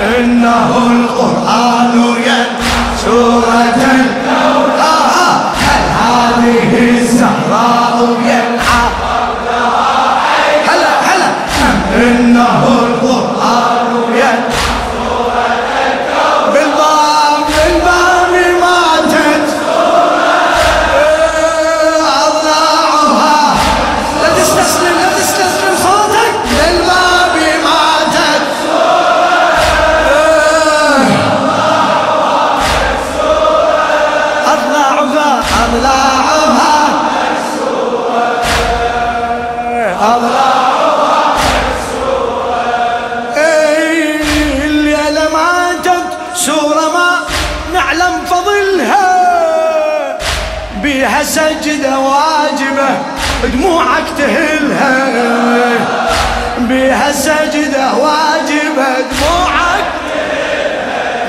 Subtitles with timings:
[0.00, 1.94] إنه القرآن
[2.26, 2.37] ين
[43.36, 44.20] إيه،
[44.64, 47.20] الليلة ماتت سورة ما
[47.74, 48.24] نعلم
[50.82, 52.88] بيها سجدة واجبة
[53.52, 55.08] دموعك تهلها
[56.58, 59.84] بيها سجدة واجبة دموعك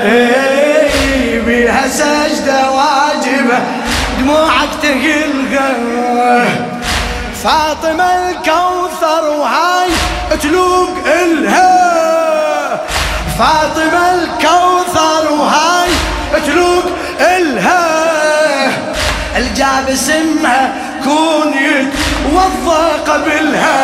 [0.04, 3.58] إيه، بيها سجدة واجبة
[4.18, 6.69] دموعك تهلها
[7.44, 9.90] فاطمة الكوثر وهاي
[10.42, 12.80] تلوق إلها.
[13.38, 15.88] فاطمة الكوثر وهاي
[16.46, 16.84] تلوق
[17.20, 17.80] إلها.
[19.36, 20.72] الجاب اسمها
[21.04, 23.80] كون يتوضى قبلها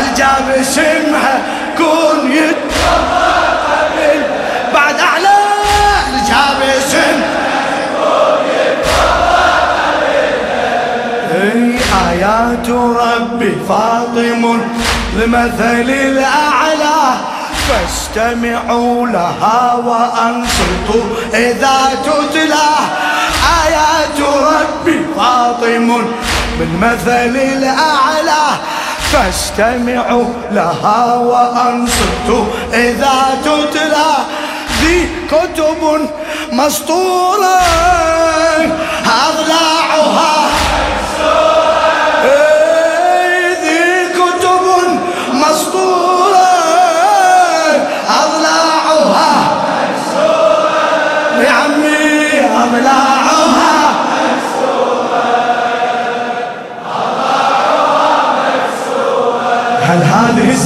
[0.00, 1.42] الجاب اسمها
[1.76, 3.23] كون يتوضى
[13.68, 14.60] فاطم
[15.16, 17.00] لمثل الأعلى
[17.68, 22.70] فاستمعوا لها وأنصتوا إذا تتلى.
[23.64, 26.04] آيات ربي فاطم
[26.58, 28.44] بالمثل الأعلى
[29.12, 34.14] فاستمعوا لها وأنصتوا إذا تتلى.
[34.80, 36.08] ذي كتب
[36.52, 37.60] مسطورة
[39.28, 40.43] أضلاعها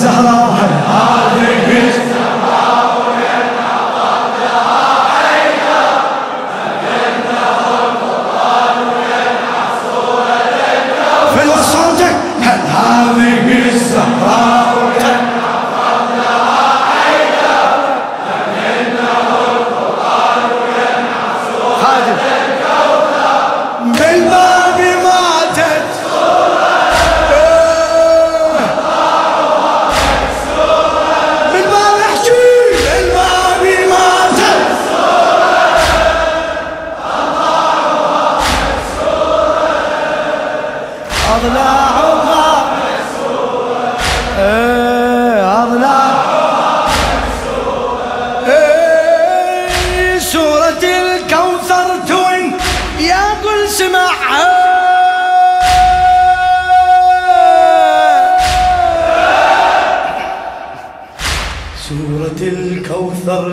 [0.08, 0.37] هذه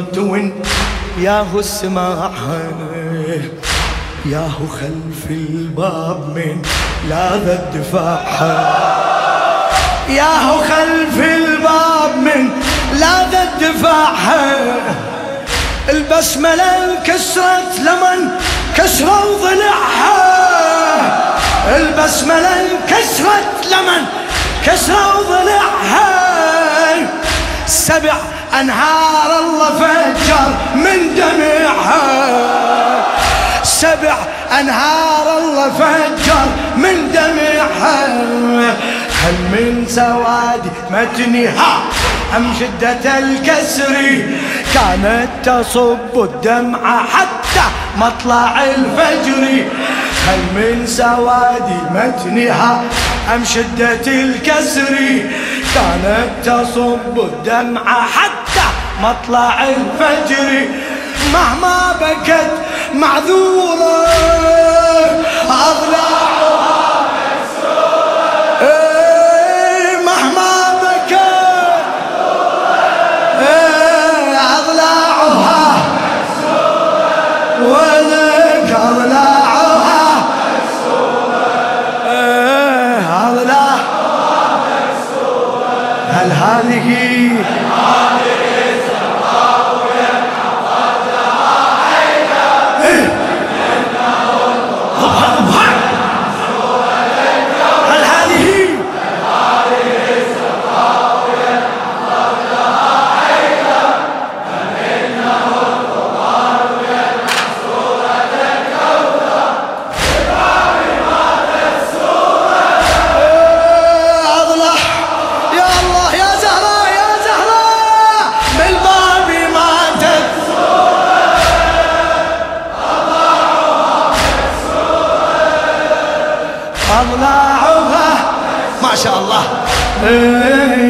[0.02, 0.54] توين
[1.20, 2.62] ياهو السماعها
[4.26, 6.62] ياهو خلف الباب من
[7.10, 8.76] لاذ الدفاعها
[10.10, 12.50] ياهو خلف الباب من
[13.00, 14.56] لاذ الدفاعها
[15.90, 18.30] البسملة انكسرت لمن
[18.78, 20.16] كسروا ضلعها
[21.78, 24.06] البسملة انكسرت لمن
[24.66, 26.16] كسروا ضلعها
[27.68, 32.06] سبع أنهار الله فجر من دمعها.
[33.64, 34.16] سبع
[34.60, 36.46] أنهار الله فجر
[36.78, 38.06] من دمعها.
[39.24, 41.84] هل من سواد متنها
[42.38, 43.96] أم شدة الكسر؟
[44.74, 47.66] كانت تصب الدمع حتى
[47.98, 49.66] مطلع الفجر.
[50.28, 52.84] هل من سواد متنها
[53.36, 54.96] أم شدة الكسر؟
[55.76, 58.45] كانت تصب الدمع حتى
[59.02, 60.68] مطلع الفجر
[61.34, 62.52] مهما بكت
[62.94, 64.06] معذورة
[65.50, 66.25] أضلاعها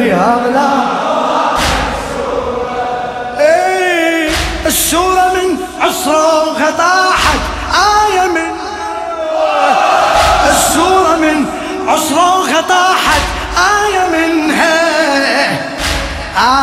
[0.06, 0.70] إيه اضلع
[3.40, 4.30] إيه
[4.66, 7.38] السورة من عصرها طاحت
[7.74, 8.56] آية من
[10.50, 11.46] السورة من
[11.88, 13.20] عصرها طاحت
[13.58, 14.78] آية منها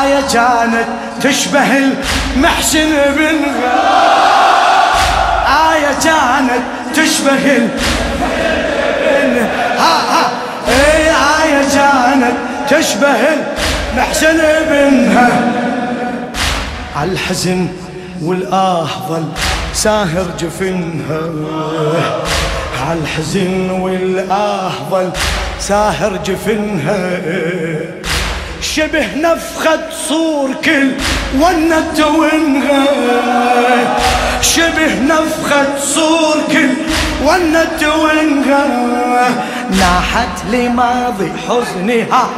[0.03, 0.87] آية كانت
[1.21, 1.77] تشبه
[2.35, 3.83] المحسن بنها
[5.73, 6.61] آية كانت
[6.95, 7.69] تشبه
[9.05, 9.47] المحسن
[9.79, 10.31] ها ها
[10.67, 12.33] اي آية كانت
[12.69, 13.17] تشبه
[13.93, 14.37] المحسن
[14.69, 15.29] بنها
[16.95, 17.67] عالحزن
[18.21, 19.25] والآه ظل
[19.73, 21.21] ساهر جفنها.
[22.87, 25.09] عالحزن والآه ظل
[25.59, 27.19] ساهر جفنها.
[28.61, 30.91] شبه نفخة صور كل
[31.41, 32.85] ونت ونغى
[34.41, 36.69] شبه نفخة صور كل
[37.25, 38.65] ونت ونغى
[39.79, 42.29] ناحت لماضي حزنها.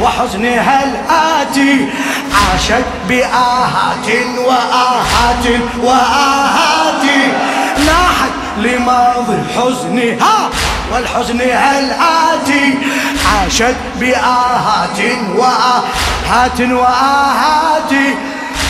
[0.00, 1.88] وحزنها الآتي
[2.34, 4.08] عاشت بآهات
[4.46, 5.46] وآهات
[5.82, 7.04] وآهات.
[7.86, 10.50] ناحت لماضي حزنها
[10.92, 12.78] والحزنها الآتي
[13.32, 15.00] عاشت بآهات
[15.36, 17.92] وآهات وآهات.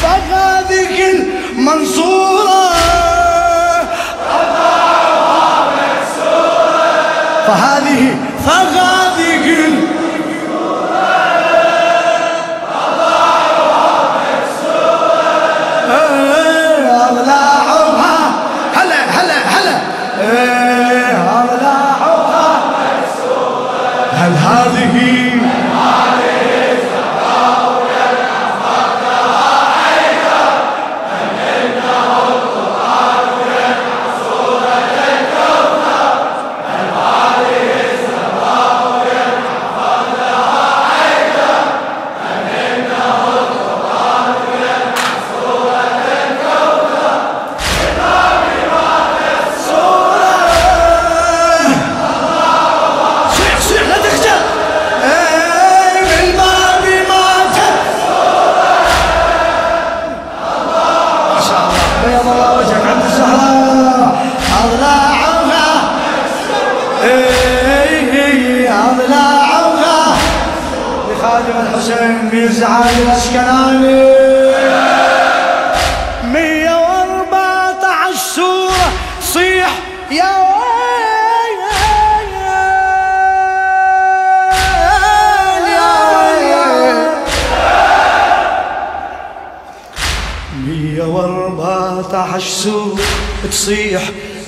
[0.02, 2.72] فهذه المنصورة
[7.46, 8.16] فهذه
[8.46, 9.01] فهذه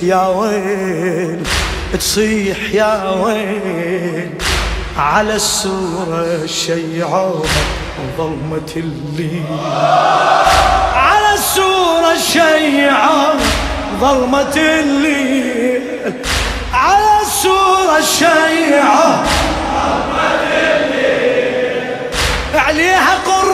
[0.01, 1.43] يا ويل
[1.99, 4.29] تصيح يا ويل.
[4.97, 7.63] على السورة الشيعوها
[8.17, 9.43] وظلمة الليل
[10.95, 13.33] على السورة الشيعة
[14.01, 15.81] ظلمة الليل
[16.73, 19.23] على السورة الشيعة
[22.55, 23.44] عليها قرآن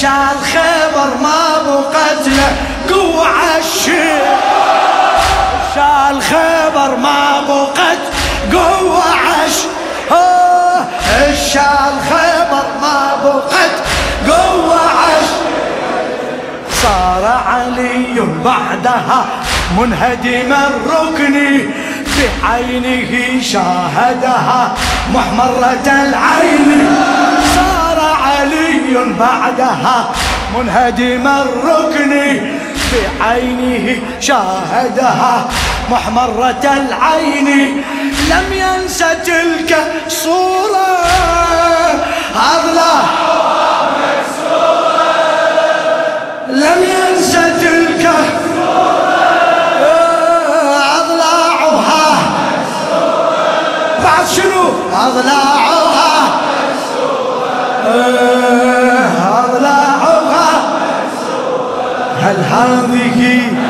[0.00, 2.52] الشال خبر ما بقتله
[2.88, 4.22] قوة عالشيل
[5.74, 7.98] شال خبر ما بقت
[8.52, 9.56] قوة عش
[11.28, 13.74] الشال خبر ما بقت
[14.26, 15.28] قوة عش
[16.82, 19.26] صار علي بعدها
[19.78, 21.68] منهدم الركن
[22.16, 24.74] بعينه شاهدها
[25.14, 27.69] محمرة العين.
[28.96, 30.10] علي بعدها.
[30.58, 32.40] منهدم الركن
[32.90, 35.48] في عينه شاهدها.
[35.90, 37.82] محمرة العين
[38.30, 40.98] لم ينسى تلك الصورة.
[42.36, 42.94] أغلى.
[46.48, 48.10] لم ينسى تلك
[50.98, 52.08] أضلاعها
[54.04, 56.40] بعد شنو؟ أضلاعها
[62.30, 63.69] هل هذه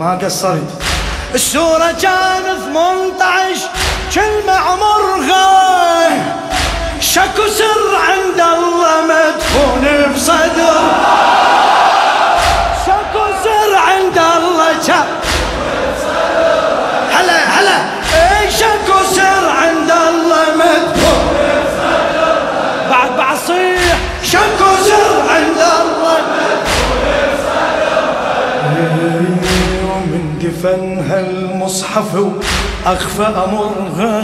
[0.00, 0.82] ما قصرت.
[1.34, 2.42] السورة كان
[2.72, 3.68] 18
[4.14, 6.10] كلمة عمرها
[7.00, 10.49] شك وسر عند الله مدفون بصدر.
[31.70, 32.16] المصحف
[32.86, 34.20] أخفى أمرها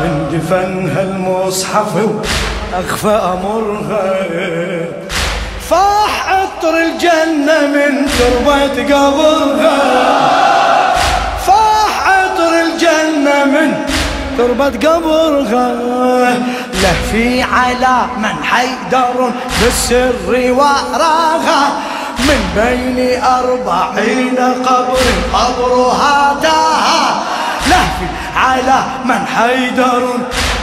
[0.00, 1.92] من دفنها المصحف
[2.74, 4.26] أخفى أمرها
[5.70, 9.78] فاح عطر الجنة من تربة قبرها.
[11.46, 13.72] فاح عطر الجنة من
[14.38, 15.74] تربة قبرها.
[16.82, 19.30] له في على من حيدر
[19.62, 21.72] بالسر وراها.
[22.18, 24.98] من بين أربعين قبر
[25.34, 27.22] قبرها تاها
[27.66, 28.06] لهفي
[28.36, 30.02] على من حيدر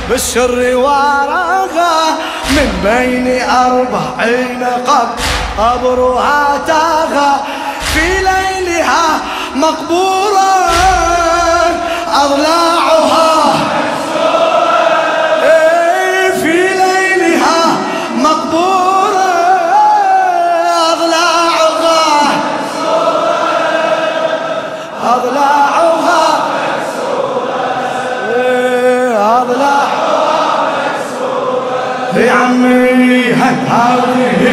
[0.09, 2.17] بالسر وراها
[2.51, 5.15] من بين أربعين قبر
[5.57, 7.43] قبرها تاها
[7.93, 9.19] في ليلها
[9.55, 10.55] مقبورة
[12.13, 12.84] أضلاعها
[25.15, 26.45] أضلاعها
[28.35, 29.95] إيه، أضلاعها
[32.15, 34.44] يا عمي هذه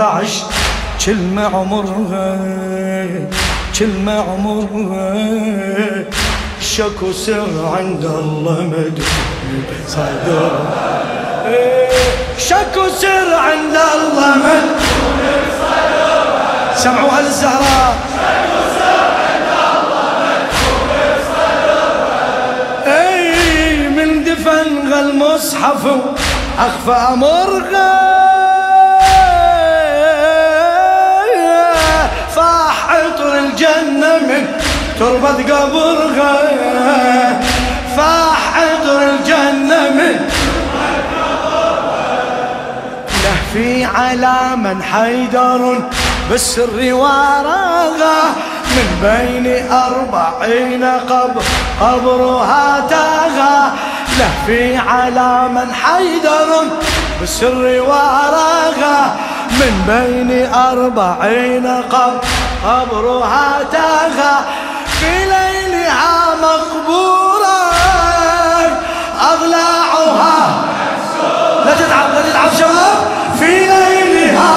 [0.00, 0.44] 18
[1.06, 2.38] كلمة عمرها
[3.78, 5.14] كلمة عمرها.
[6.60, 10.50] شك وسر عند الله مدفون صدر.
[12.38, 15.20] شك وسر عند الله مدفون
[16.76, 17.94] سمعوها للزهراء
[22.86, 25.86] أي من دفن المصحف
[26.58, 28.09] أخفى امرها
[35.00, 37.40] تربة قبرها
[37.96, 40.28] فاح عطر الجنة من
[43.24, 45.78] لهفي على من حيدر
[46.30, 48.22] بالسر وراغا
[48.76, 51.42] من بين أربعين قبر
[51.80, 53.72] قبرها تاغا
[54.18, 56.64] لهفي على من حيدر
[57.20, 59.16] بالسر وراغا
[59.50, 62.20] من بين أربعين قبر
[62.64, 64.44] قبرها تاغا
[65.00, 67.60] في ليلها مقبورة
[69.32, 70.64] أضلاعها.
[71.64, 72.98] لا تتعب لا تتعب شباب.
[73.38, 74.56] في ليلها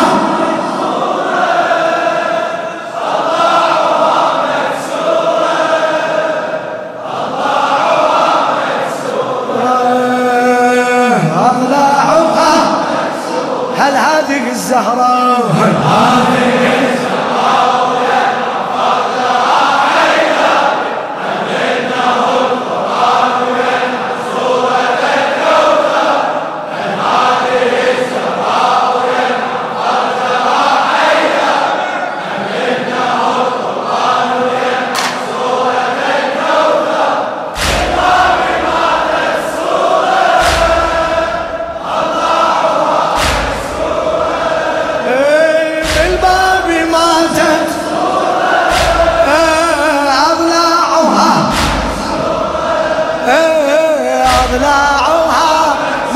[11.35, 12.83] أضلاعها.
[13.77, 16.92] هل هذه الزهرة؟ هل هذه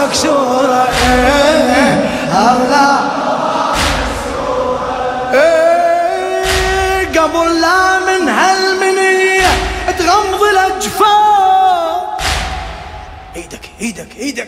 [0.08, 0.88] مكسورة
[2.32, 3.00] أضلاع
[7.18, 9.48] قبل لا من هالمنية
[10.00, 11.18] تغمض الأجفان
[13.36, 14.48] إيدك إيدك إيدك.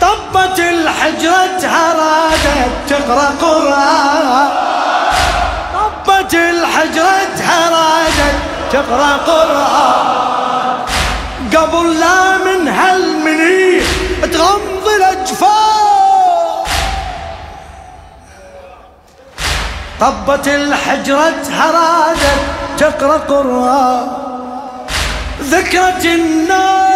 [0.00, 1.62] طبت الحجرة
[1.98, 4.48] رادت تقرأ قرآن.
[5.74, 7.38] طبت الحجرة
[7.70, 8.34] رادت
[8.72, 10.24] تقرأ قرآن.
[11.56, 13.73] قبل لا من هالمني
[14.34, 15.64] تغمض الأجفاف.
[20.00, 22.40] طبت الحجرة هرادت
[22.78, 24.08] تقرا قرآن
[25.42, 26.93] ذكرت النار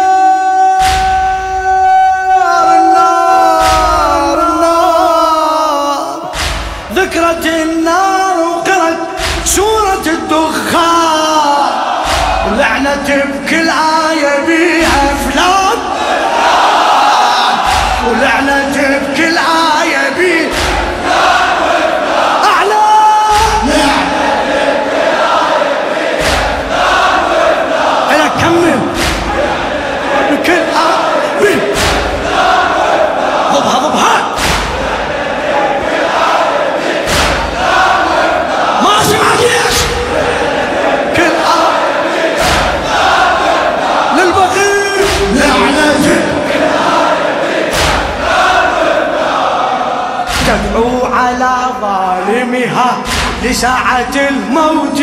[52.59, 52.97] ظالمها
[53.43, 55.01] لساعة الموت.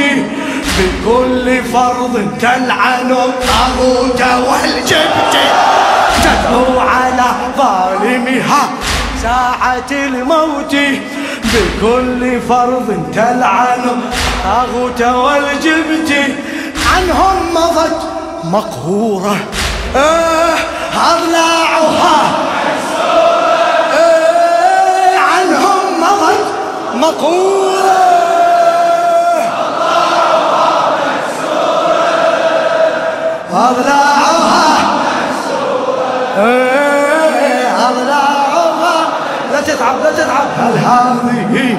[0.79, 5.37] بكل فرض تلعن الطاغوت والجبت
[6.25, 7.25] تدعو على
[7.59, 8.69] ظالمها
[9.23, 10.77] ساعة الموت.
[11.45, 16.13] بكل فرض تلعن الطاغوت والجبت
[16.95, 18.01] عنهم مضت
[18.45, 19.37] مقهورة
[19.97, 20.55] آه
[20.95, 22.39] أضلاعها
[26.97, 28.17] مقهورة
[33.53, 34.77] أضلاعها
[36.39, 39.09] آه أضلاعها
[39.53, 40.47] لا تتعب لا تتعب.
[40.59, 41.79] هل هذه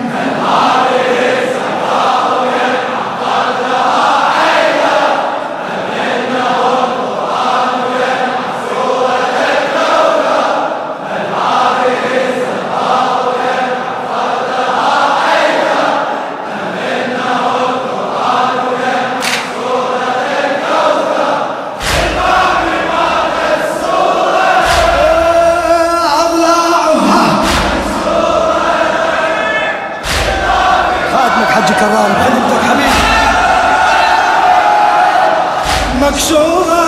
[36.07, 36.87] مكسورة.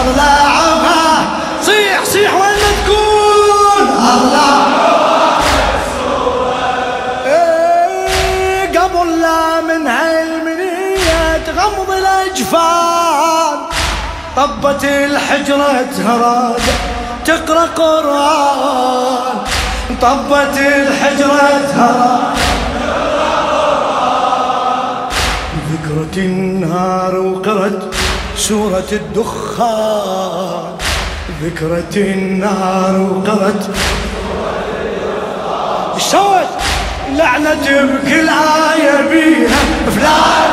[0.00, 1.26] أضلاعها
[1.62, 4.94] صيح صيح وين ما تكون؟ أضلاعها
[7.26, 13.58] إيه، قبل لا من هالمنية تغمض الأجفان.
[14.36, 16.62] طبت الحجرة هراد
[17.24, 19.36] تقرأ قرآن.
[20.02, 22.43] طبت الحجرة هراد
[25.94, 27.94] ذكرت النار وقرت
[28.36, 30.72] سورة الدخان
[31.42, 33.70] ذكرت النار وقرت
[35.94, 36.48] إيش سوت؟
[37.16, 39.58] لعنة بكل آية بيها
[39.96, 40.43] فلان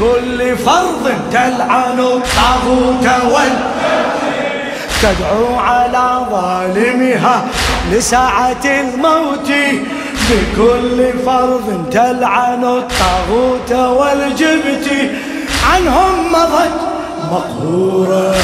[0.00, 3.08] بكل فرض تلعن الطاغوت
[5.02, 7.46] تدعو على ظالمها
[7.92, 9.52] لساعة الموت.
[10.30, 14.88] بكل فرض تلعن الطاغوت والجبت
[15.72, 16.80] عنهم مضت
[17.32, 18.34] مقهورة.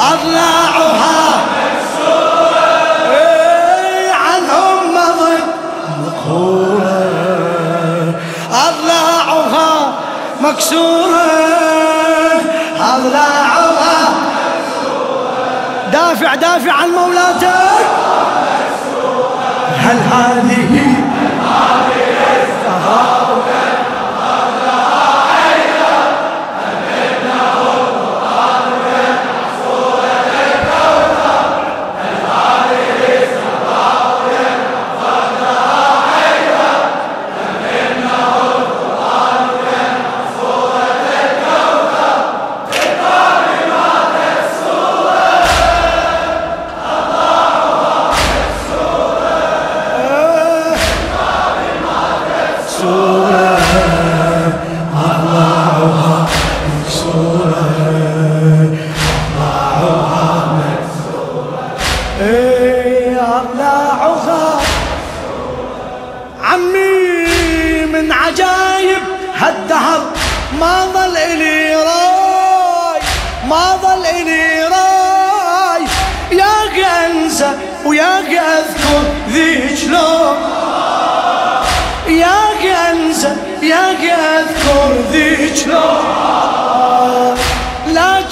[0.00, 0.61] أضلاعها
[10.52, 11.26] مكسورة
[12.80, 14.14] أضلاعها
[15.92, 17.86] دافع دافع عن مولاتك
[19.78, 20.31] هل هذه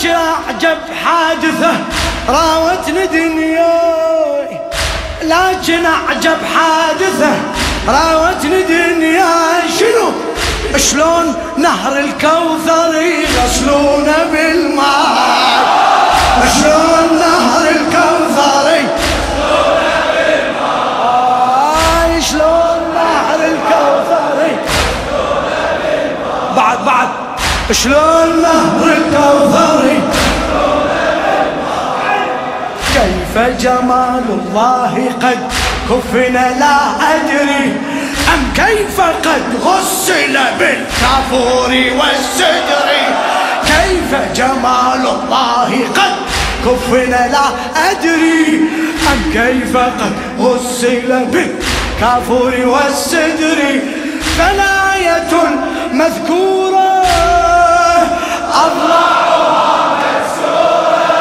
[0.00, 1.72] لكن اعجب حادثة
[2.28, 4.60] راوتني دنياي.
[5.22, 7.32] لكن اعجب حادثة
[7.88, 9.62] راوتني دنياي.
[9.78, 10.12] شنو؟
[10.76, 15.64] شلون نهر الكوثر يغسلونه بالماء؟
[16.60, 17.59] شلون نهر
[27.72, 30.02] شلون نهر الكوثري
[32.94, 35.38] كيف جمال الله قد
[35.90, 36.76] كفن لا
[37.14, 37.72] أدري.
[38.34, 42.88] أم كيف قد غسل بالكافور والسدر؟
[43.66, 46.14] كيف جمال الله قد
[46.66, 47.46] كفن لا
[47.90, 48.60] أدري.
[49.12, 53.80] أم كيف قد غسل بالكافور والسدر؟
[54.38, 55.32] فلاية
[55.92, 56.69] مذكورة
[58.66, 61.20] أضلاعها مكسورة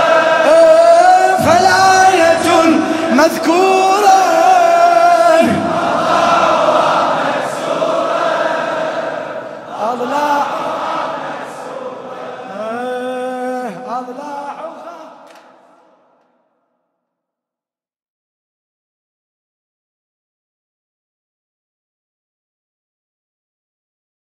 [1.45, 2.47] فلاية
[3.11, 3.78] مذكورة.